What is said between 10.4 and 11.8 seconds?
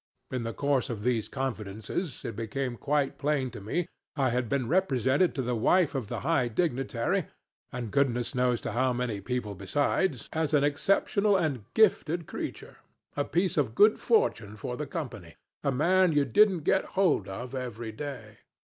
an exceptional and